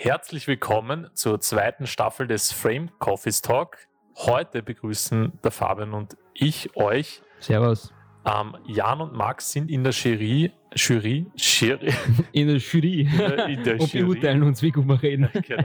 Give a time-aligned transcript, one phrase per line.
[0.00, 3.78] Herzlich willkommen zur zweiten Staffel des Frame Coffees Talk.
[4.14, 7.20] Heute begrüßen der Fabian und ich euch.
[7.40, 7.92] Servus.
[8.24, 10.52] Ähm, Jan und Max sind in der Jury.
[10.72, 11.26] Jury?
[11.34, 11.92] Jury?
[12.32, 13.00] In der Jury.
[13.00, 14.04] In der, in der und Jury.
[14.04, 15.30] beurteilen uns, wie gut wir reden.
[15.32, 15.64] genau.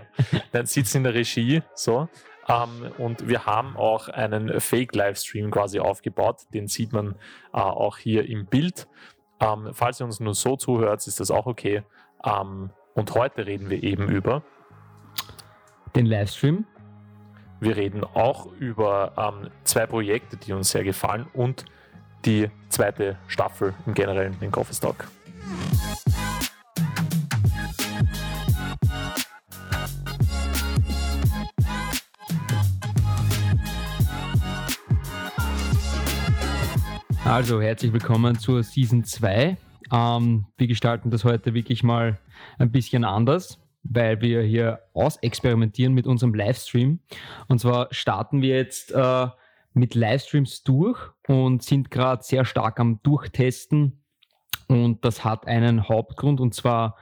[0.51, 1.61] Dann sitzen in der Regie.
[1.75, 2.09] So.
[2.49, 6.41] Ähm, und wir haben auch einen Fake-Livestream quasi aufgebaut.
[6.55, 7.11] Den sieht man
[7.53, 8.87] uh, auch hier im Bild.
[9.39, 11.83] Ähm, falls ihr uns nur so zuhört, ist das auch okay.
[12.25, 14.43] Ähm, und heute reden wir eben über
[15.95, 16.65] den Livestream.
[17.59, 21.65] Wir reden auch über zwei Projekte, die uns sehr gefallen und
[22.25, 25.05] die zweite Staffel im Generellen, den Coffee Stock.
[37.25, 39.57] Also, herzlich willkommen zur Season 2.
[39.91, 42.19] Ähm, wir gestalten das heute wirklich mal
[42.57, 46.99] ein bisschen anders, weil wir hier ausexperimentieren mit unserem Livestream.
[47.47, 49.27] Und zwar starten wir jetzt äh,
[49.73, 54.03] mit Livestreams durch und sind gerade sehr stark am Durchtesten.
[54.67, 56.97] Und das hat einen Hauptgrund und zwar,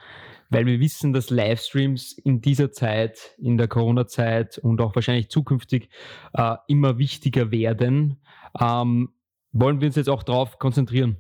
[0.50, 5.90] weil wir wissen, dass Livestreams in dieser Zeit, in der Corona-Zeit und auch wahrscheinlich zukünftig
[6.34, 8.22] äh, immer wichtiger werden.
[8.60, 9.14] Ähm,
[9.52, 11.18] wollen wir uns jetzt auch darauf konzentrieren?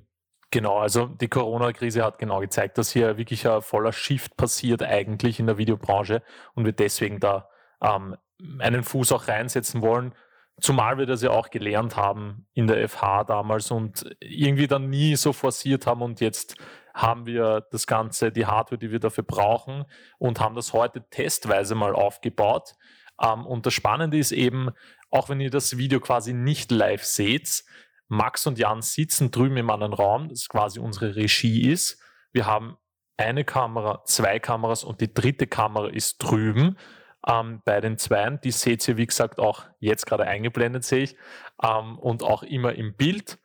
[0.52, 5.39] Genau, also die Corona-Krise hat genau gezeigt, dass hier wirklich ein voller Shift passiert eigentlich
[5.39, 6.21] in der Videobranche
[6.55, 7.47] und wir deswegen da
[7.81, 8.17] ähm,
[8.59, 10.13] einen Fuß auch reinsetzen wollen,
[10.59, 15.16] zumal wir das ja auch gelernt haben in der FH damals und irgendwie dann nie
[15.16, 16.57] so forciert haben und jetzt
[16.94, 19.85] haben wir das Ganze, die Hardware, die wir dafür brauchen
[20.17, 22.75] und haben das heute testweise mal aufgebaut.
[23.22, 24.72] Ähm, und das Spannende ist eben,
[25.09, 27.63] auch wenn ihr das Video quasi nicht live seht,
[28.12, 31.98] Max und Jan sitzen drüben im anderen Raum, das quasi unsere Regie ist.
[32.34, 32.76] Wir haben
[33.16, 36.78] eine Kamera, zwei Kameras und die dritte Kamera ist drüben
[37.26, 38.42] ähm, bei den Zweien.
[38.44, 41.16] Die seht ihr, wie gesagt, auch jetzt gerade eingeblendet, sehe ich,
[41.64, 43.40] ähm, und auch immer im Bild.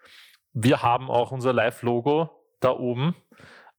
[0.53, 3.15] Wir haben auch unser Live-Logo da oben.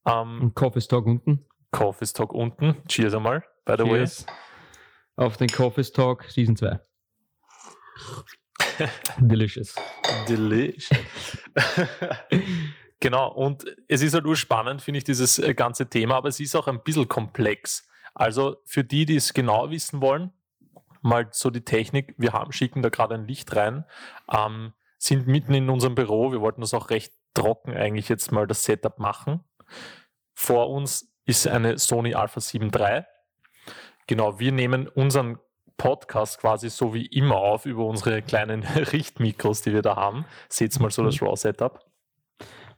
[0.06, 1.46] Ähm, und Coffee Talk unten.
[1.72, 2.82] Coffee Talk unten.
[2.88, 4.26] Cheers einmal, by the Cheers.
[4.26, 5.26] way.
[5.26, 6.80] Auf den Coffee Talk Season 2.
[9.18, 9.76] Delicious.
[10.28, 10.90] Delicious.
[13.00, 16.56] genau, und es ist halt urspannend, finde ich, dieses äh, ganze Thema, aber es ist
[16.56, 17.88] auch ein bisschen komplex.
[18.14, 20.32] Also für die, die es genau wissen wollen,
[21.02, 23.86] mal so die Technik, wir haben, schicken da gerade ein Licht rein,
[24.32, 28.48] ähm, sind mitten in unserem Büro, wir wollten das auch recht trocken eigentlich jetzt mal
[28.48, 29.44] das Setup machen.
[30.34, 33.04] Vor uns ist eine Sony Alpha 7 III.
[34.08, 35.38] Genau, wir nehmen unseren
[35.78, 40.26] Podcast quasi so wie immer auf über unsere kleinen Richtmikros, die wir da haben.
[40.50, 41.22] Seht mal so das.
[41.22, 41.80] RAW-Setup.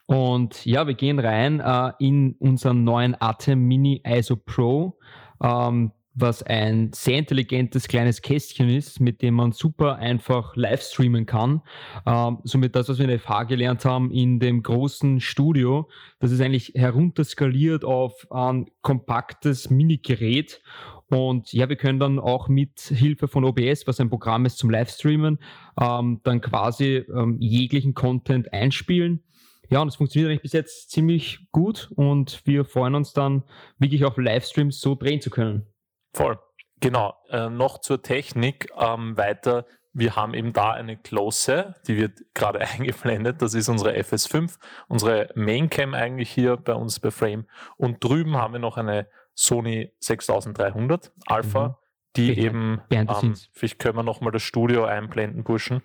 [0.05, 4.97] Und ja, wir gehen rein äh, in unseren neuen Atem Mini ISO Pro,
[5.39, 11.27] ähm, was ein sehr intelligentes kleines Kästchen ist, mit dem man super einfach live streamen
[11.27, 11.61] kann.
[12.07, 15.87] Ähm, somit das, was wir in der FH gelernt haben, in dem großen Studio,
[16.19, 20.61] das ist eigentlich herunterskaliert auf ein kompaktes Mini-Gerät
[21.09, 24.69] und ja, wir können dann auch mit Hilfe von OBS, was ein Programm ist zum
[24.69, 25.39] Livestreamen,
[25.81, 29.23] ähm, dann quasi ähm, jeglichen Content einspielen.
[29.69, 33.43] Ja, und es funktioniert eigentlich bis jetzt ziemlich gut und wir freuen uns dann
[33.77, 35.67] wirklich auf Livestreams so drehen zu können.
[36.13, 36.39] Voll.
[36.79, 37.15] Genau.
[37.29, 39.65] Äh, noch zur Technik ähm, weiter.
[39.91, 43.41] Wir haben eben da eine Close, die wird gerade eingeblendet.
[43.41, 47.45] Das ist unsere FS5, unsere Maincam eigentlich hier bei uns bei Frame.
[47.77, 49.07] Und drüben haben wir noch eine
[49.39, 51.75] Sony 6300 Alpha, mhm.
[52.17, 52.41] die Bitte.
[52.41, 55.81] eben, ähm, vielleicht können wir nochmal das Studio einblenden, Burschen.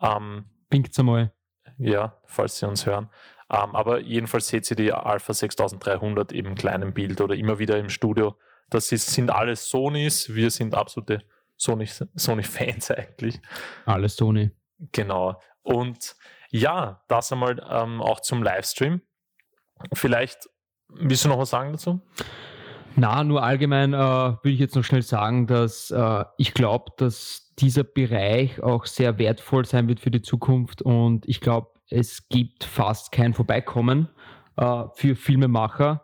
[0.00, 1.34] Ähm, Winkt's einmal.
[1.76, 3.10] Ja, falls Sie uns hören.
[3.50, 7.90] Ähm, aber jedenfalls seht ihr die Alpha 6300 im kleinen Bild oder immer wieder im
[7.90, 8.38] Studio.
[8.70, 10.34] Das ist, sind alles Sonys.
[10.34, 11.24] Wir sind absolute
[11.58, 12.42] Sony-Fans Sony
[12.96, 13.38] eigentlich.
[13.84, 14.50] Alles Sony.
[14.92, 15.38] Genau.
[15.62, 16.16] Und
[16.50, 19.02] ja, das einmal ähm, auch zum Livestream.
[19.92, 20.48] Vielleicht
[20.88, 22.00] willst du noch was sagen dazu?
[22.96, 27.52] Na, nur allgemein äh, würde ich jetzt noch schnell sagen, dass äh, ich glaube, dass
[27.58, 30.82] dieser Bereich auch sehr wertvoll sein wird für die Zukunft.
[30.82, 34.08] Und ich glaube, es gibt fast kein Vorbeikommen
[34.56, 36.02] äh, für Filmemacher,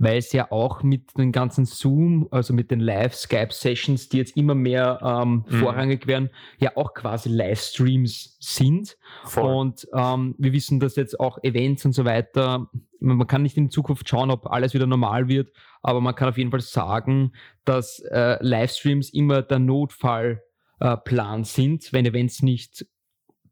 [0.00, 4.54] weil es ja auch mit den ganzen Zoom, also mit den Live-Skype-Sessions, die jetzt immer
[4.54, 5.58] mehr ähm, mhm.
[5.58, 8.96] vorrangig werden, ja auch quasi Livestreams sind.
[9.24, 9.54] Voll.
[9.54, 13.70] Und ähm, wir wissen, dass jetzt auch Events und so weiter, man kann nicht in
[13.70, 15.52] Zukunft schauen, ob alles wieder normal wird,
[15.82, 17.32] aber man kann auf jeden Fall sagen,
[17.66, 20.40] dass äh, Livestreams immer der Notfallplan
[20.80, 22.86] äh, sind, wenn Events nicht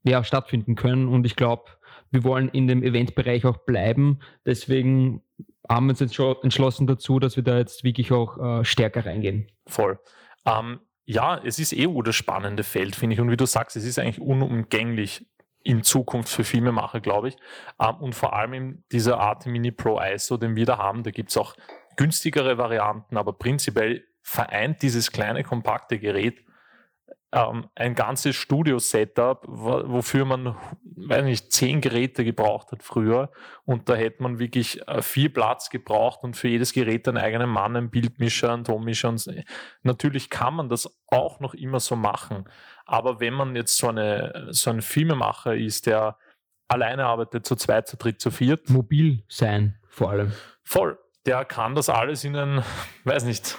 [0.03, 1.09] ja, stattfinden können.
[1.09, 1.65] Und ich glaube,
[2.11, 4.21] wir wollen in dem Eventbereich auch bleiben.
[4.47, 5.23] Deswegen
[5.69, 9.05] haben wir uns jetzt schon entschlossen dazu, dass wir da jetzt wirklich auch äh, stärker
[9.05, 9.50] reingehen.
[9.67, 9.99] Voll.
[10.47, 13.20] Ähm, ja, es ist eh das spannende Feld, finde ich.
[13.20, 15.26] Und wie du sagst, es ist eigentlich unumgänglich
[15.62, 17.37] in Zukunft für Filmemacher, glaube ich.
[17.81, 21.11] Ähm, und vor allem in dieser Art Mini Pro ISO, den wir da haben, da
[21.11, 21.55] gibt es auch
[21.97, 26.44] günstigere Varianten, aber prinzipiell vereint dieses kleine, kompakte Gerät
[27.33, 33.31] ähm, ein ganzes Studio-Setup, wofür man, weiß nicht, zehn Geräte gebraucht hat früher.
[33.65, 37.51] Und da hätte man wirklich äh, viel Platz gebraucht und für jedes Gerät einen eigenen
[37.51, 39.11] Mann, einen Bildmischer, einen Tonmischer.
[39.11, 39.45] Und
[39.83, 42.45] natürlich kann man das auch noch immer so machen.
[42.87, 46.17] Aber wenn man jetzt so, eine, so ein Filmemacher ist, der
[46.69, 48.71] alleine arbeitet, zu zweit, zu dritt, zu viert.
[48.71, 50.33] Mobil sein, vor allem.
[50.63, 50.99] Voll.
[51.27, 52.63] Der kann das alles in einen,
[53.05, 53.59] weiß nicht,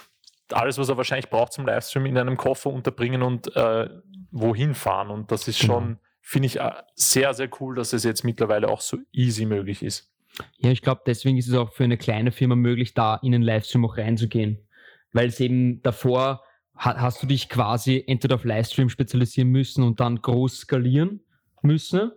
[0.54, 3.90] alles, was er wahrscheinlich braucht zum Livestream, in einem Koffer unterbringen und äh,
[4.32, 5.10] wohin fahren.
[5.10, 6.00] Und das ist schon, genau.
[6.22, 10.12] finde ich, äh, sehr, sehr cool, dass es jetzt mittlerweile auch so easy möglich ist.
[10.58, 13.42] Ja, ich glaube, deswegen ist es auch für eine kleine Firma möglich, da in den
[13.42, 14.68] Livestream auch reinzugehen.
[15.12, 16.44] Weil es eben davor
[16.76, 21.22] hast du dich quasi entweder auf Livestream spezialisieren müssen und dann groß skalieren
[21.62, 22.12] müssen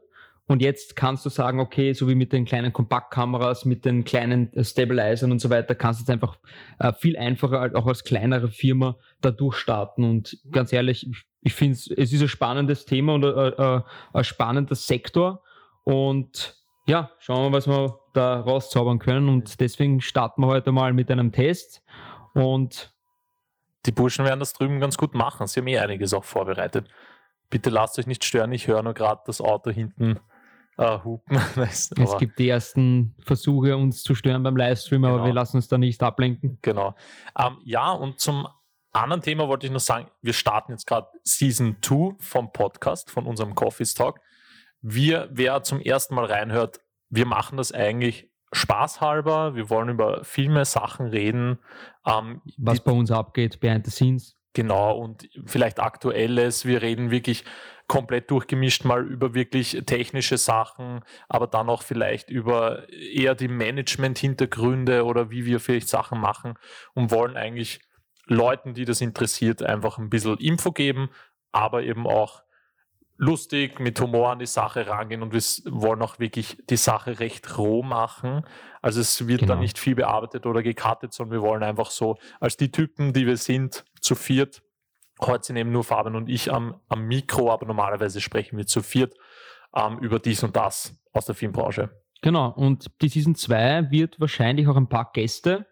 [0.48, 4.52] und jetzt kannst du sagen, okay, so wie mit den kleinen Kompaktkameras, mit den kleinen
[4.54, 6.36] äh, Stabilizern und so weiter, kannst du jetzt einfach
[6.78, 10.04] äh, viel einfacher halt auch als kleinere Firma da durchstarten.
[10.04, 14.24] Und ganz ehrlich, ich, ich finde es ist ein spannendes Thema und äh, äh, ein
[14.24, 15.42] spannender Sektor.
[15.84, 16.56] Und
[16.86, 19.28] ja, schauen wir, mal, was wir da rauszaubern können.
[19.28, 21.84] Und deswegen starten wir heute mal mit einem Test.
[22.34, 22.92] Und
[23.86, 25.46] die Burschen werden das drüben ganz gut machen.
[25.46, 26.88] Sie haben eh einiges auch vorbereitet.
[27.48, 28.52] Bitte lasst euch nicht stören.
[28.52, 30.18] Ich höre nur gerade das Auto hinten
[30.78, 31.36] äh, hupen.
[31.54, 35.14] Weißt, es gibt die ersten Versuche, uns zu stören beim Livestream, genau.
[35.14, 36.58] aber wir lassen uns da nicht ablenken.
[36.62, 36.94] Genau.
[37.38, 38.48] Ähm, ja, und zum
[38.92, 43.26] anderen Thema wollte ich noch sagen, wir starten jetzt gerade Season 2 vom Podcast, von
[43.26, 44.20] unserem Coffee Talk.
[44.80, 49.54] Wir, wer zum ersten Mal reinhört, wir machen das eigentlich spaßhalber.
[49.54, 51.58] Wir wollen über Filme, Sachen reden.
[52.06, 54.36] Ähm, Was bei uns abgeht, behind the scenes.
[54.54, 56.66] Genau, und vielleicht aktuelles.
[56.66, 57.44] Wir reden wirklich
[57.87, 65.05] komplett durchgemischt mal über wirklich technische Sachen, aber dann auch vielleicht über eher die Management-Hintergründe
[65.05, 66.55] oder wie wir vielleicht Sachen machen
[66.94, 67.81] und wollen eigentlich
[68.26, 71.11] Leuten, die das interessiert, einfach ein bisschen Info geben,
[71.50, 72.43] aber eben auch
[73.17, 75.40] lustig mit Humor an die Sache rangehen und wir
[75.73, 78.44] wollen auch wirklich die Sache recht roh machen.
[78.81, 79.55] Also es wird genau.
[79.55, 83.26] da nicht viel bearbeitet oder gekartet, sondern wir wollen einfach so als die Typen, die
[83.26, 84.62] wir sind, zu viert.
[85.24, 88.82] Heute sind eben nur Fabian und ich am, am Mikro, aber normalerweise sprechen wir zu
[88.82, 89.14] viert
[89.74, 91.90] ähm, über dies und das aus der Filmbranche.
[92.22, 95.66] Genau, und die Season 2 wird wahrscheinlich auch ein paar Gäste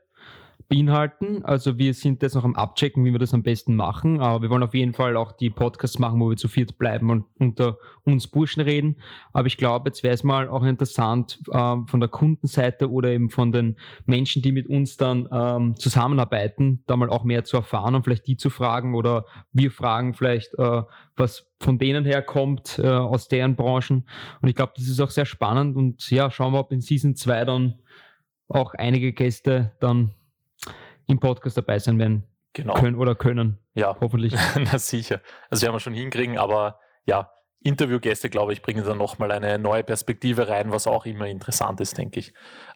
[0.71, 1.45] beinhalten.
[1.45, 4.21] Also wir sind jetzt noch am Abchecken, wie wir das am besten machen.
[4.21, 7.11] Aber wir wollen auf jeden Fall auch die Podcasts machen, wo wir zu viert bleiben
[7.11, 8.97] und unter uns Burschen reden.
[9.33, 13.31] Aber ich glaube, jetzt wäre es mal auch interessant ähm, von der Kundenseite oder eben
[13.31, 13.77] von den
[14.07, 18.29] Menschen, die mit uns dann ähm, zusammenarbeiten, da mal auch mehr zu erfahren und vielleicht
[18.29, 20.83] die zu fragen oder wir fragen vielleicht, äh,
[21.17, 24.09] was von denen herkommt, äh, aus deren Branchen.
[24.41, 27.17] Und ich glaube, das ist auch sehr spannend und ja, schauen wir, ob in Season
[27.17, 27.75] 2 dann
[28.47, 30.15] auch einige Gäste dann
[31.11, 32.25] im Podcast dabei sein werden.
[32.53, 32.75] Genau.
[32.75, 33.59] Können oder können.
[33.75, 33.97] Ja.
[34.01, 34.35] Hoffentlich.
[34.57, 35.21] Na sicher.
[35.51, 37.31] Also werden wir schon hinkriegen, aber ja,
[37.63, 41.99] Interviewgäste, glaube ich, bringen dann nochmal eine neue Perspektive rein, was auch immer interessant ist,
[41.99, 42.33] denke ich.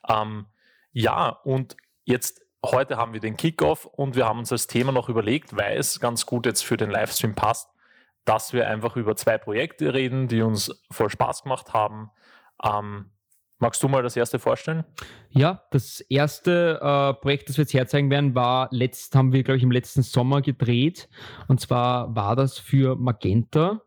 [0.08, 0.46] Ähm,
[0.92, 5.08] ja, und jetzt heute haben wir den Kickoff und wir haben uns als Thema noch
[5.08, 7.70] überlegt, weil es ganz gut jetzt für den Livestream passt,
[8.24, 12.10] dass wir einfach über zwei Projekte reden, die uns voll Spaß gemacht haben.
[12.62, 13.10] Ähm,
[13.64, 14.84] Magst du mal das erste vorstellen?
[15.30, 19.56] Ja, das erste äh, Projekt, das wir jetzt herzeigen werden, war letzt, haben wir, glaube
[19.56, 21.08] ich, im letzten Sommer gedreht.
[21.48, 23.80] Und zwar war das für Magenta.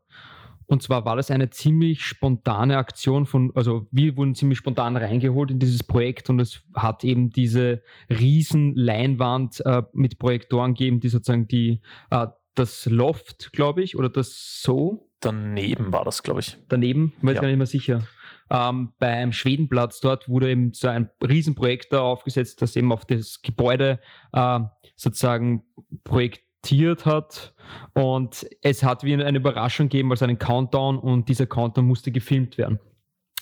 [0.65, 5.51] Und zwar war das eine ziemlich spontane Aktion von, also wir wurden ziemlich spontan reingeholt
[5.51, 11.09] in dieses Projekt und es hat eben diese riesen Leinwand äh, mit Projektoren gegeben, die
[11.09, 15.07] sozusagen die, äh, das Loft, glaube ich, oder das So.
[15.19, 16.57] Daneben war das, glaube ich.
[16.67, 17.41] Daneben, ich weiß ja.
[17.41, 18.07] gar nicht mehr sicher
[18.49, 23.41] ähm, beim Schwedenplatz dort wurde eben so ein Riesenprojekt da aufgesetzt, das eben auf das
[23.41, 23.99] Gebäude
[24.33, 24.59] äh,
[24.95, 25.63] sozusagen
[26.03, 27.53] projektiert hat.
[27.93, 32.57] Und es hat wie eine Überraschung gegeben, also einen Countdown und dieser Countdown musste gefilmt
[32.57, 32.79] werden.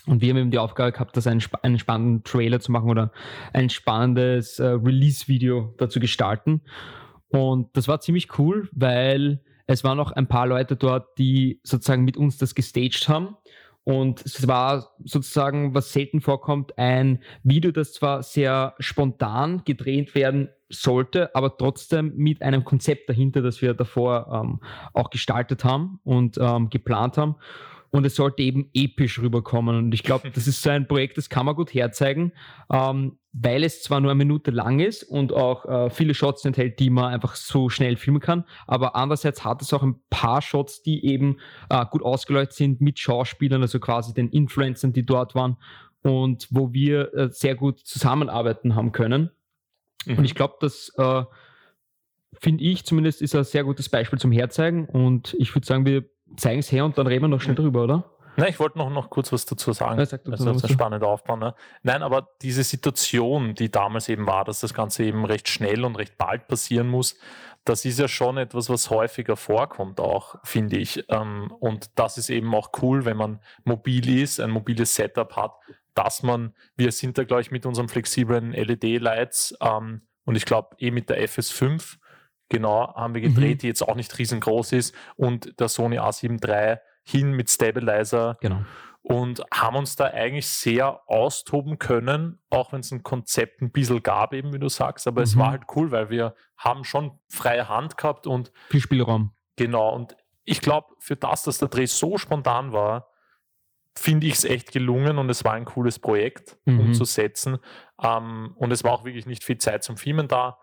[0.06, 3.12] Und wir haben eben die Aufgabe gehabt, das einen, einen spannenden Trailer zu machen oder
[3.52, 6.62] ein spannendes äh, Release-Video dazu gestalten.
[7.28, 12.04] Und das war ziemlich cool, weil es waren noch ein paar Leute dort, die sozusagen
[12.04, 13.36] mit uns das gestaged haben.
[13.86, 20.48] Und es war sozusagen, was selten vorkommt, ein Video, das zwar sehr spontan gedreht werden
[20.68, 24.60] sollte, aber trotzdem mit einem Konzept dahinter, das wir davor ähm,
[24.92, 27.36] auch gestaltet haben und ähm, geplant haben.
[27.90, 29.76] Und es sollte eben episch rüberkommen.
[29.76, 32.32] Und ich glaube, das ist so ein Projekt, das kann man gut herzeigen.
[32.72, 36.78] Ähm, weil es zwar nur eine Minute lang ist und auch äh, viele Shots enthält,
[36.78, 40.82] die man einfach so schnell filmen kann, aber andererseits hat es auch ein paar Shots,
[40.82, 41.38] die eben
[41.68, 45.58] äh, gut ausgeleuchtet sind mit Schauspielern, also quasi den Influencern, die dort waren
[46.02, 49.30] und wo wir äh, sehr gut zusammenarbeiten haben können.
[50.06, 50.18] Mhm.
[50.18, 51.24] Und ich glaube, das äh,
[52.32, 56.04] finde ich zumindest ist ein sehr gutes Beispiel zum Herzeigen und ich würde sagen, wir
[56.36, 58.15] zeigen es her und dann reden wir noch schnell drüber, oder?
[58.36, 59.98] Nein, ich wollte noch, noch kurz was dazu sagen.
[59.98, 61.36] Ja, das ist ein spannender Aufbau.
[61.36, 61.54] Ne?
[61.82, 65.96] Nein, aber diese Situation, die damals eben war, dass das Ganze eben recht schnell und
[65.96, 67.16] recht bald passieren muss,
[67.66, 71.04] das ist ja schon etwas, was häufiger vorkommt auch, finde ich.
[71.08, 75.52] Ähm, und das ist eben auch cool, wenn man mobil ist, ein mobiles Setup hat,
[75.94, 80.76] dass man, wir sind da, glaube ich, mit unserem flexiblen LED-Lights ähm, und ich glaube
[80.78, 81.96] eh mit der FS5,
[82.48, 83.58] genau, haben wir gedreht, mhm.
[83.58, 88.36] die jetzt auch nicht riesengroß ist und der Sony A7 III hin mit Stabilizer.
[88.40, 88.62] Genau.
[89.02, 94.02] Und haben uns da eigentlich sehr austoben können, auch wenn es ein Konzept ein bisschen
[94.02, 95.06] gab, eben wie du sagst.
[95.06, 95.24] Aber mhm.
[95.24, 99.32] es war halt cool, weil wir haben schon freie Hand gehabt und viel Spielraum.
[99.54, 99.94] Genau.
[99.94, 103.08] Und ich glaube, für das, dass der Dreh so spontan war,
[103.94, 106.80] finde ich es echt gelungen und es war ein cooles Projekt mhm.
[106.80, 107.58] umzusetzen.
[108.02, 110.58] Ähm, und es war auch wirklich nicht viel Zeit zum Filmen da.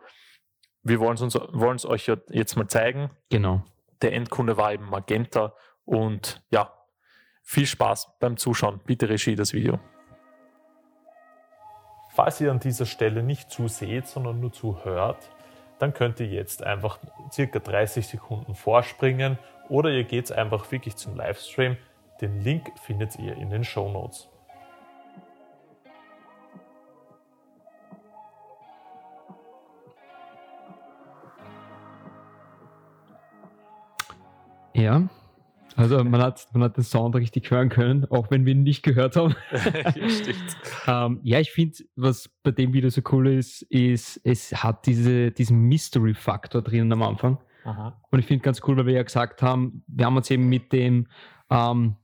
[0.83, 3.09] Wir wollen es euch jetzt mal zeigen.
[3.29, 3.63] Genau.
[4.01, 6.71] Der Endkunde war eben Magenta und ja,
[7.41, 8.79] viel Spaß beim Zuschauen.
[8.85, 9.79] Bitte Regie das Video.
[12.09, 15.29] Falls ihr an dieser Stelle nicht zuseht, sondern nur zuhört,
[15.79, 16.99] dann könnt ihr jetzt einfach
[17.31, 19.37] circa 30 Sekunden vorspringen
[19.67, 21.75] oder ihr geht einfach wirklich zum Livestream.
[22.21, 24.29] Den Link findet ihr in den Show Notes.
[34.75, 35.03] Ja,
[35.75, 38.83] also man hat, man hat den Sound richtig hören können, auch wenn wir ihn nicht
[38.83, 39.35] gehört haben.
[40.85, 44.85] ja, ähm, ja, ich finde, was bei dem Video so cool ist, ist, es hat
[44.85, 47.37] diese, diesen Mystery-Faktor drinnen am Anfang.
[47.63, 47.99] Aha.
[48.11, 50.71] Und ich finde ganz cool, weil wir ja gesagt haben, wir haben uns eben mit
[50.73, 51.07] dem,
[51.49, 51.95] ähm,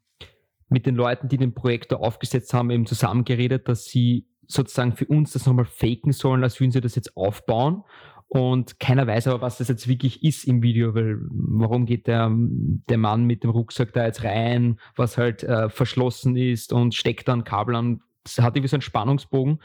[0.69, 5.33] mit den Leuten, die den Projektor aufgesetzt haben, eben zusammengeredet, dass sie sozusagen für uns
[5.33, 7.83] das nochmal faken sollen, als würden sie das jetzt aufbauen.
[8.29, 12.31] Und keiner weiß aber, was das jetzt wirklich ist im Video, weil warum geht der,
[12.31, 17.27] der Mann mit dem Rucksack da jetzt rein, was halt äh, verschlossen ist und steckt
[17.27, 18.01] dann Kabel an.
[18.23, 19.59] Das hat irgendwie so einen Spannungsbogen.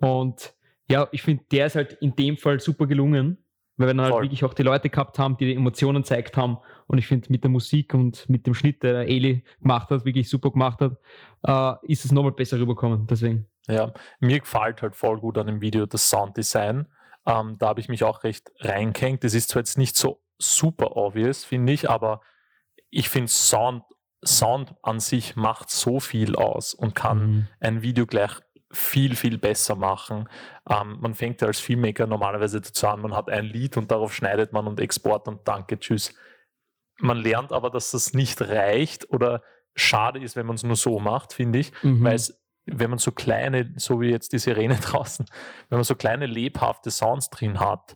[0.00, 0.54] Und
[0.90, 3.38] ja, ich finde, der ist halt in dem Fall super gelungen,
[3.78, 6.58] weil wir dann halt wirklich auch die Leute gehabt haben, die die Emotionen gezeigt haben.
[6.86, 10.28] Und ich finde, mit der Musik und mit dem Schnitt, der Eli gemacht hat, wirklich
[10.28, 10.98] super gemacht hat,
[11.42, 13.06] äh, ist es nochmal besser rübergekommen.
[13.06, 13.46] Deswegen.
[13.66, 16.86] Ja, mir gefällt halt voll gut an dem Video das Sounddesign
[17.26, 19.24] ähm, da habe ich mich auch recht reingehängt.
[19.24, 22.20] Das ist zwar jetzt nicht so super obvious, finde ich, aber
[22.90, 23.84] ich finde Sound,
[24.24, 27.48] Sound an sich macht so viel aus und kann mhm.
[27.60, 28.40] ein Video gleich
[28.70, 30.28] viel, viel besser machen.
[30.68, 34.14] Ähm, man fängt ja als Filmmaker normalerweise dazu an, man hat ein Lied und darauf
[34.14, 36.14] schneidet man und Export und danke, tschüss.
[36.98, 39.42] Man lernt aber, dass das nicht reicht oder
[39.74, 42.04] schade ist, wenn man es nur so macht, finde ich, mhm.
[42.04, 45.26] weil es wenn man so kleine, so wie jetzt die Sirene draußen,
[45.68, 47.94] wenn man so kleine lebhafte Sounds drin hat,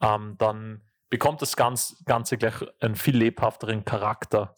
[0.00, 4.54] ähm, dann bekommt das Ganze gleich einen viel lebhafteren Charakter,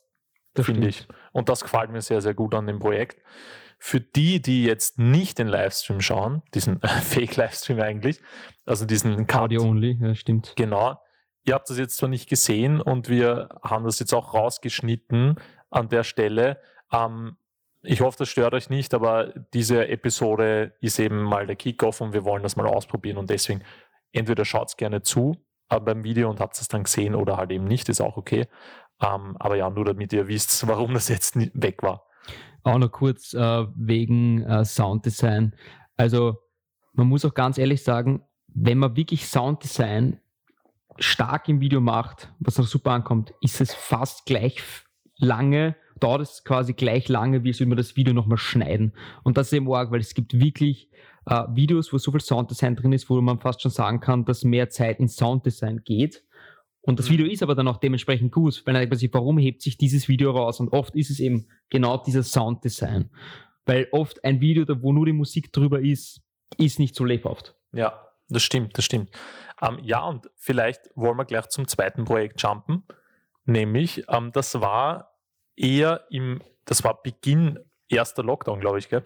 [0.56, 1.06] finde ich.
[1.32, 3.22] Und das gefällt mir sehr, sehr gut an dem Projekt.
[3.78, 8.20] Für die, die jetzt nicht den Livestream schauen, diesen Fake-Livestream eigentlich,
[8.66, 10.54] also diesen Cut, Audio only, ja, stimmt.
[10.56, 11.00] Genau.
[11.44, 15.36] Ihr habt das jetzt zwar nicht gesehen und wir haben das jetzt auch rausgeschnitten
[15.70, 16.60] an der Stelle.
[16.92, 17.36] Ähm,
[17.88, 22.12] ich hoffe, das stört euch nicht, aber diese Episode ist eben mal der Kickoff und
[22.12, 23.62] wir wollen das mal ausprobieren und deswegen
[24.12, 25.36] entweder schaut es gerne zu
[25.70, 28.46] äh, beim Video und habt es dann gesehen oder halt eben nicht, ist auch okay.
[29.00, 32.04] Ähm, aber ja, nur damit ihr wisst, warum das jetzt weg war.
[32.62, 35.54] Auch noch kurz äh, wegen äh, Sounddesign.
[35.96, 36.36] Also
[36.92, 40.20] man muss auch ganz ehrlich sagen, wenn man wirklich Sounddesign
[40.98, 44.62] stark im Video macht, was auch super ankommt, ist es fast gleich
[45.16, 48.92] lange dauert es quasi gleich lange, wie es über das Video nochmal schneiden.
[49.24, 50.90] Und das ist eben arg, weil es gibt wirklich
[51.26, 54.44] äh, Videos, wo so viel Sounddesign drin ist, wo man fast schon sagen kann, dass
[54.44, 56.24] mehr Zeit in Sounddesign geht.
[56.80, 57.14] Und das mhm.
[57.14, 59.76] Video ist aber dann auch dementsprechend gut, weil dann denkt man sich, warum hebt sich
[59.76, 60.60] dieses Video raus?
[60.60, 63.10] Und oft ist es eben genau dieses Sounddesign.
[63.66, 66.22] Weil oft ein Video, wo nur die Musik drüber ist,
[66.56, 67.54] ist nicht so lebhaft.
[67.72, 69.10] Ja, das stimmt, das stimmt.
[69.60, 72.84] Ähm, ja, und vielleicht wollen wir gleich zum zweiten Projekt jumpen.
[73.44, 75.17] Nämlich, ähm, das war
[75.58, 79.02] eher im, das war Beginn erster Lockdown, glaube ich, gell?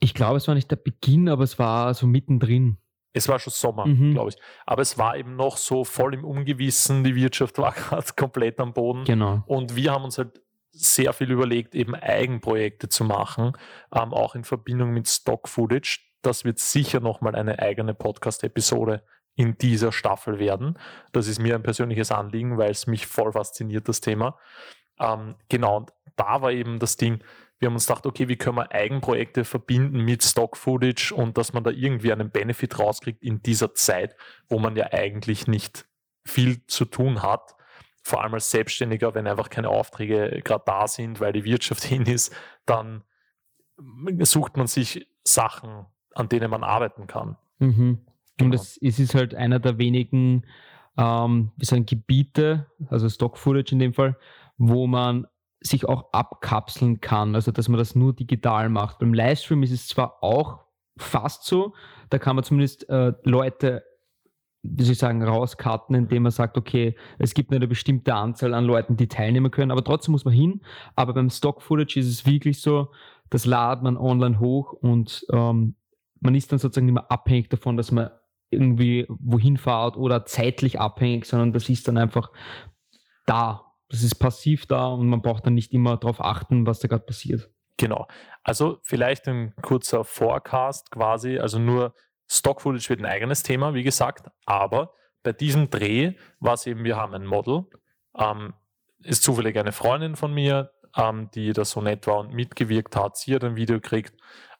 [0.00, 2.76] Ich glaube, es war nicht der Beginn, aber es war so mittendrin.
[3.12, 4.12] Es war schon Sommer, mhm.
[4.12, 4.36] glaube ich.
[4.66, 7.02] Aber es war eben noch so voll im Ungewissen.
[7.02, 9.04] Die Wirtschaft war gerade komplett am Boden.
[9.04, 9.42] Genau.
[9.46, 13.52] Und wir haben uns halt sehr viel überlegt, eben Eigenprojekte zu machen,
[13.94, 19.02] ähm, auch in Verbindung mit Stock-Footage, das wird sicher nochmal eine eigene Podcast-Episode
[19.36, 20.78] in dieser Staffel werden.
[21.12, 24.38] Das ist mir ein persönliches Anliegen, weil es mich voll fasziniert, das Thema.
[24.98, 27.22] Ähm, genau, und da war eben das Ding,
[27.58, 31.64] wir haben uns gedacht, okay, wie können wir Eigenprojekte verbinden mit Stock-Footage und dass man
[31.64, 34.14] da irgendwie einen Benefit rauskriegt in dieser Zeit,
[34.48, 35.86] wo man ja eigentlich nicht
[36.24, 37.54] viel zu tun hat.
[38.02, 42.02] Vor allem als Selbstständiger, wenn einfach keine Aufträge gerade da sind, weil die Wirtschaft hin
[42.02, 42.34] ist,
[42.66, 43.04] dann
[44.20, 47.36] sucht man sich Sachen, an denen man arbeiten kann.
[47.58, 48.06] Mhm.
[48.36, 48.46] Genau.
[48.46, 50.44] Und es, es ist halt einer der wenigen
[50.98, 54.16] ähm, wie sagen, Gebiete, also Stock-Footage in dem Fall,
[54.58, 55.26] wo man
[55.60, 58.98] sich auch abkapseln kann, also dass man das nur digital macht.
[58.98, 60.64] Beim Livestream ist es zwar auch
[60.96, 61.74] fast so,
[62.10, 63.82] da kann man zumindest äh, Leute,
[64.62, 68.64] wie soll ich sagen, rauskarten, indem man sagt, okay, es gibt eine bestimmte Anzahl an
[68.64, 70.62] Leuten, die teilnehmen können, aber trotzdem muss man hin.
[70.94, 72.88] Aber beim Stock-Footage ist es wirklich so,
[73.30, 75.76] das ladet man online hoch und ähm,
[76.20, 78.10] man ist dann sozusagen nicht mehr abhängig davon, dass man
[78.50, 82.30] irgendwie wohin fahrt oder zeitlich abhängig, sondern das ist dann einfach
[83.26, 83.65] da.
[83.88, 87.04] Das ist passiv da und man braucht dann nicht immer darauf achten, was da gerade
[87.04, 87.50] passiert.
[87.76, 88.08] Genau.
[88.42, 91.94] Also vielleicht ein kurzer Forecast quasi, also nur
[92.28, 96.84] Stock Footage wird ein eigenes Thema, wie gesagt, aber bei diesem Dreh war es eben,
[96.84, 97.64] wir haben ein Model,
[98.16, 98.54] ähm,
[99.02, 103.16] ist zufällig eine Freundin von mir, ähm, die da so nett war und mitgewirkt hat.
[103.16, 104.14] Sie hat ein Video gekriegt.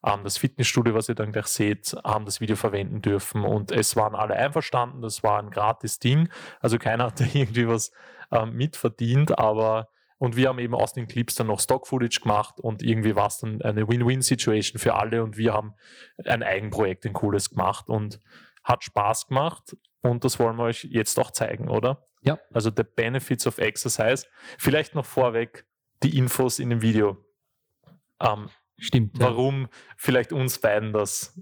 [0.05, 3.45] Ähm, das Fitnessstudio, was ihr dann gleich seht, haben das Video verwenden dürfen.
[3.45, 6.29] Und es waren alle einverstanden, das war ein gratis Ding,
[6.61, 7.93] also keiner hat da irgendwie was
[8.31, 12.83] ähm, mitverdient, aber und wir haben eben aus den Clips dann noch Stock-Footage gemacht und
[12.83, 15.75] irgendwie war es dann eine Win-Win-Situation für alle und wir haben
[16.25, 18.19] ein Eigenprojekt, ein cooles gemacht und
[18.65, 22.07] hat Spaß gemacht und das wollen wir euch jetzt auch zeigen, oder?
[22.23, 22.39] Ja.
[22.53, 24.27] Also the benefits of exercise.
[24.59, 25.67] Vielleicht noch vorweg
[26.03, 27.25] die Infos in dem Video.
[28.21, 29.19] Ähm, Stimmt.
[29.19, 29.69] Warum ja.
[29.97, 31.41] vielleicht uns beiden das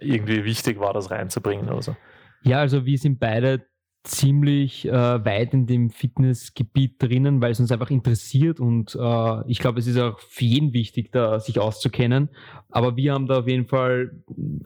[0.00, 1.96] irgendwie wichtig war, das reinzubringen oder so.
[2.42, 3.66] Ja, also wir sind beide
[4.02, 9.58] ziemlich äh, weit in dem Fitnessgebiet drinnen, weil es uns einfach interessiert und äh, ich
[9.58, 12.30] glaube, es ist auch für jeden wichtig, da sich auszukennen.
[12.70, 14.12] Aber wir haben da auf jeden Fall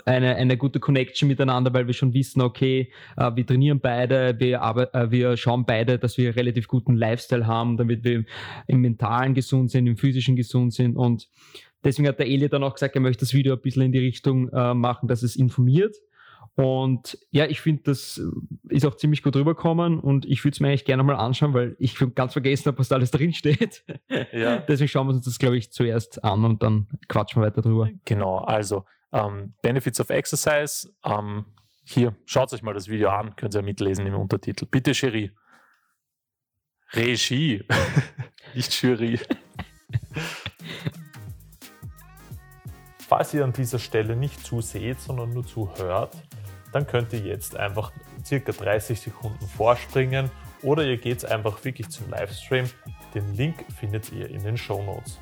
[0.05, 4.61] eine, eine gute Connection miteinander, weil wir schon wissen, okay, äh, wir trainieren beide, wir,
[4.93, 8.25] äh, wir schauen beide, dass wir relativ guten Lifestyle haben, damit wir
[8.69, 11.29] im mentalen gesund sind, im physischen gesund sind und
[11.85, 13.99] Deswegen hat der Eli dann auch gesagt, er möchte das Video ein bisschen in die
[13.99, 15.95] Richtung äh, machen, dass es informiert.
[16.57, 18.23] Und ja, ich finde, das
[18.69, 21.75] ist auch ziemlich gut rübergekommen und ich würde es mir eigentlich gerne mal anschauen, weil
[21.81, 23.85] ich ganz vergessen habe, was da alles drin steht.
[24.33, 24.59] Ja.
[24.59, 27.91] Deswegen schauen wir uns das, glaube ich, zuerst an und dann quatschen wir weiter drüber.
[28.05, 30.93] Genau, also ähm, Benefits of Exercise.
[31.05, 31.47] Ähm,
[31.85, 34.67] hier, schaut euch mal das Video an, könnt ihr mitlesen im Untertitel.
[34.67, 35.33] Bitte, Jury.
[36.93, 37.65] Regie,
[38.55, 39.19] nicht Jury.
[43.09, 46.17] Falls ihr an dieser Stelle nicht zuseht, sondern nur zuhört,
[46.75, 47.93] dann könnt ihr jetzt einfach
[48.25, 50.29] circa 30 Sekunden vorspringen
[50.63, 52.69] oder ihr geht einfach wirklich zum Livestream.
[53.15, 55.21] Den Link findet ihr in den Show Notes.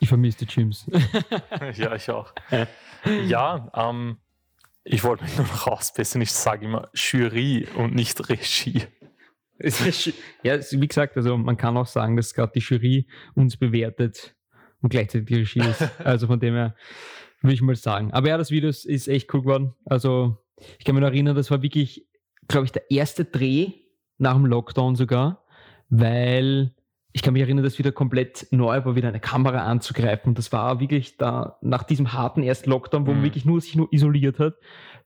[0.00, 0.86] Ich vermisse die Gyms.
[1.74, 2.32] ja, ich auch.
[3.26, 4.18] Ja, ähm,
[4.84, 6.22] ich wollte mich nur noch ausbessern.
[6.22, 8.86] Ich sage immer Jury und nicht Regie
[10.42, 14.34] ja, wie gesagt, also man kann auch sagen, dass gerade die Jury uns bewertet
[14.80, 15.88] und gleichzeitig die Regie ist.
[16.04, 16.74] Also von dem her
[17.40, 18.12] würde ich mal sagen.
[18.12, 19.74] Aber ja, das Video ist echt cool geworden.
[19.84, 20.38] Also
[20.78, 22.06] ich kann mich noch erinnern, das war wirklich,
[22.48, 23.72] glaube ich, der erste Dreh
[24.18, 25.44] nach dem Lockdown sogar,
[25.88, 26.74] weil
[27.12, 30.30] ich kann mich erinnern, dass wieder komplett neu war, wieder eine Kamera anzugreifen.
[30.30, 33.18] Und das war wirklich da nach diesem harten ersten Lockdown, wo mhm.
[33.18, 34.54] man wirklich nur sich nur isoliert hat.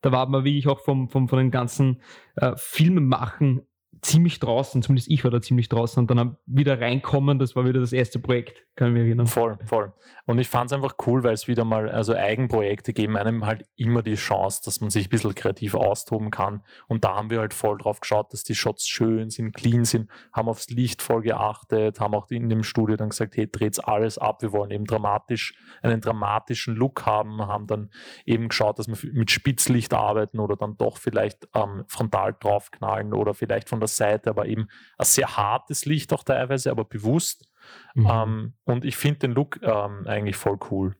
[0.01, 2.01] Da war man wirklich auch vom, vom, von den ganzen
[2.37, 3.63] äh, Filmemachen
[4.03, 7.81] ziemlich draußen, zumindest ich war da ziemlich draußen und dann wieder reinkommen, das war wieder
[7.81, 9.27] das erste Projekt, kann ich mich erinnern.
[9.27, 9.93] Voll, voll.
[10.27, 13.65] Und ich fand es einfach cool, weil es wieder mal, also Eigenprojekte geben einem halt
[13.77, 16.63] immer die Chance, dass man sich ein bisschen kreativ austoben kann.
[16.87, 20.11] Und da haben wir halt voll drauf geschaut, dass die Shots schön sind, clean sind,
[20.33, 24.19] haben aufs Licht voll geachtet, haben auch in dem Studio dann gesagt, hey, dreht's alles
[24.19, 27.91] ab, wir wollen eben dramatisch, einen dramatischen Look haben, haben dann
[28.27, 33.35] eben geschaut, dass wir mit Spitzlicht arbeiten oder dann doch vielleicht ähm, frontal draufknallen oder
[33.35, 37.49] vielleicht von der Seite, aber eben ein sehr hartes Licht auch teilweise, aber bewusst.
[37.95, 38.09] Mhm.
[38.11, 40.97] Ähm, und ich finde den Look ähm, eigentlich voll cool.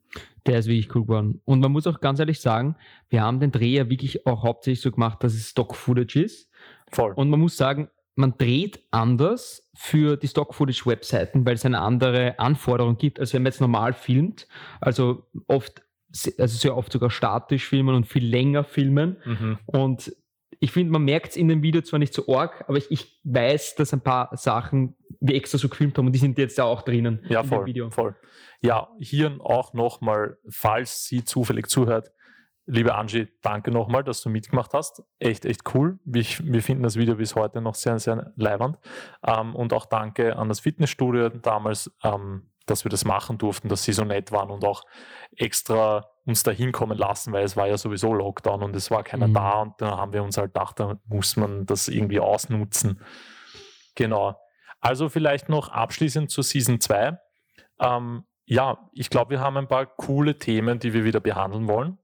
[0.47, 1.41] Der ist wirklich cool geworden.
[1.45, 2.77] Und man muss auch ganz ehrlich sagen,
[3.09, 6.51] wir haben den Dreh ja wirklich auch hauptsächlich so gemacht, dass es Stock-Footage ist.
[6.91, 7.13] Voll.
[7.13, 12.99] Und man muss sagen, man dreht anders für die Stock-Footage-Webseiten, weil es eine andere Anforderung
[12.99, 14.49] gibt, als wenn man jetzt normal filmt.
[14.81, 15.83] Also oft,
[16.39, 19.19] also sehr oft sogar statisch filmen und viel länger filmen.
[19.25, 19.59] Mhm.
[19.67, 20.13] Und
[20.61, 23.21] ich finde, man merkt es in dem Video zwar nicht so arg, aber ich, ich,
[23.25, 26.65] weiß, dass ein paar Sachen wir extra so gefilmt haben und die sind jetzt ja
[26.65, 27.91] auch drinnen ja, voll, Video.
[27.91, 28.17] voll.
[28.61, 32.11] Ja, hier auch nochmal, falls sie zufällig zuhört,
[32.69, 35.03] liebe Angie, danke nochmal, dass du mitgemacht hast.
[35.19, 35.99] Echt, echt cool.
[36.05, 38.79] Wir, wir finden das Video bis heute noch sehr, sehr leibernd.
[39.27, 43.85] Ähm, und auch danke an das Fitnessstudio damals, ähm, dass wir das machen durften, dass
[43.85, 44.83] sie so nett waren und auch
[45.35, 49.29] extra uns da hinkommen lassen, weil es war ja sowieso Lockdown und es war keiner
[49.29, 49.35] mhm.
[49.35, 53.01] da und da haben wir uns halt gedacht, da muss man das irgendwie ausnutzen.
[53.95, 54.39] Genau.
[54.81, 57.19] Also vielleicht noch abschließend zu Season 2.
[57.81, 61.99] Ähm, ja, ich glaube, wir haben ein paar coole Themen, die wir wieder behandeln wollen.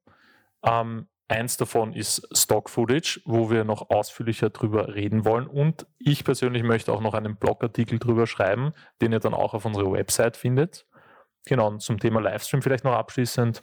[0.64, 5.46] Ähm, eins davon ist Stock Footage, wo wir noch ausführlicher drüber reden wollen.
[5.46, 9.66] Und ich persönlich möchte auch noch einen Blogartikel drüber schreiben, den ihr dann auch auf
[9.66, 10.86] unserer Website findet.
[11.46, 13.62] Genau, und zum Thema Livestream vielleicht noch abschließend.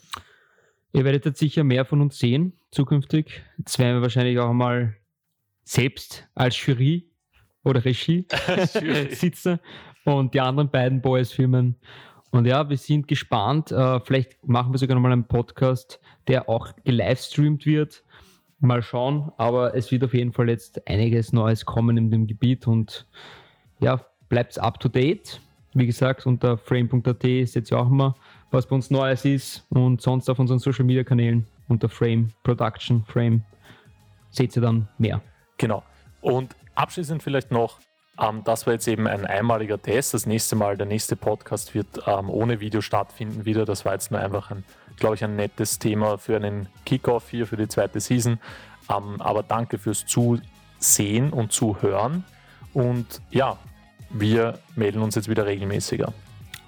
[0.94, 3.44] Ihr werdet jetzt sicher mehr von uns sehen zukünftig.
[3.58, 4.96] Jetzt werden wir wahrscheinlich auch mal
[5.64, 7.10] selbst als Jury
[7.64, 8.26] oder Regie
[9.12, 9.60] sitzen
[10.06, 11.76] und die anderen beiden Boys filmen.
[12.32, 13.72] Und ja, wir sind gespannt.
[13.72, 18.04] Uh, vielleicht machen wir sogar nochmal einen Podcast, der auch gelivestreamt wird.
[18.60, 19.32] Mal schauen.
[19.38, 23.06] Aber es wird auf jeden Fall jetzt einiges Neues kommen in dem Gebiet und
[23.80, 25.42] ja, bleibt up to date.
[25.74, 28.16] Wie gesagt, unter frame.at seht ihr auch immer,
[28.52, 33.04] was bei uns Neues ist und sonst auf unseren Social Media Kanälen unter Frame Production
[33.06, 33.44] Frame
[34.30, 35.22] seht ihr dann mehr.
[35.58, 35.84] Genau.
[36.22, 37.80] Und abschließend vielleicht noch,
[38.20, 40.14] ähm, das war jetzt eben ein einmaliger Test.
[40.14, 43.66] Das nächste Mal, der nächste Podcast wird ähm, ohne Video stattfinden wieder.
[43.66, 44.64] Das war jetzt nur einfach ein,
[44.98, 48.40] glaube ich, ein nettes Thema für einen Kickoff hier für die zweite Season.
[48.90, 52.24] Ähm, aber danke fürs Zusehen und Zuhören.
[52.74, 53.58] Und ja,
[54.10, 56.14] wir melden uns jetzt wieder regelmäßiger.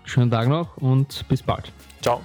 [0.04, 1.72] Schönen Tag noch und bis bald.
[2.02, 2.22] Ciao.